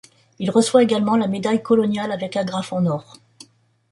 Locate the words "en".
2.73-2.87